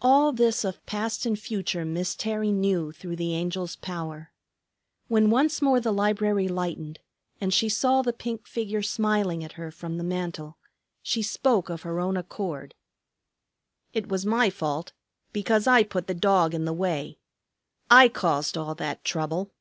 All 0.00 0.32
this 0.32 0.64
of 0.64 0.82
past 0.86 1.26
and 1.26 1.38
future 1.38 1.84
Miss 1.84 2.16
Terry 2.16 2.50
knew 2.50 2.90
through 2.90 3.16
the 3.16 3.34
Angel's 3.34 3.76
power. 3.76 4.32
When 5.08 5.28
once 5.28 5.60
more 5.60 5.78
the 5.78 5.92
library 5.92 6.48
lightened, 6.48 7.00
and 7.38 7.52
she 7.52 7.68
saw 7.68 8.00
the 8.00 8.14
pink 8.14 8.46
figure 8.46 8.80
smiling 8.80 9.44
at 9.44 9.52
her 9.60 9.70
from 9.70 9.98
the 9.98 10.04
mantel, 10.04 10.56
she 11.02 11.20
spoke 11.20 11.68
of 11.68 11.82
her 11.82 12.00
own 12.00 12.16
accord. 12.16 12.74
"It 13.92 14.08
was 14.08 14.24
my 14.24 14.48
fault, 14.48 14.94
because 15.34 15.66
I 15.66 15.82
put 15.82 16.06
the 16.06 16.14
dog 16.14 16.54
in 16.54 16.64
the 16.64 16.72
way. 16.72 17.18
I 17.90 18.08
caused 18.08 18.56
all 18.56 18.74
that 18.76 19.04
trouble." 19.04 19.52